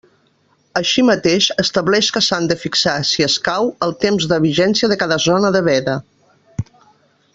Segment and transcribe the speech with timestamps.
[0.79, 5.19] Així mateix, estableix que s'han de fixar, si escau, els temps de vigència de cada
[5.27, 5.97] zona de veda.